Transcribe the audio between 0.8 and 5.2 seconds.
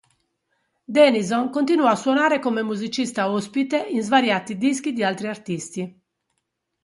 Denison continuò a suonare come musicista ospite in svariati dischi di